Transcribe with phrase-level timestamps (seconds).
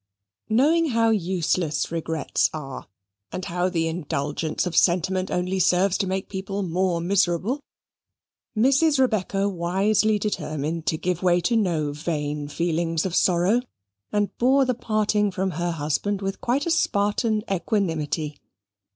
[0.49, 2.87] Knowing how useless regrets are,
[3.31, 7.61] and how the indulgence of sentiment only serves to make people more miserable,
[8.57, 8.97] Mrs.
[8.97, 13.61] Rebecca wisely determined to give way to no vain feelings of sorrow,
[14.11, 18.39] and bore the parting from her husband with quite a Spartan equanimity.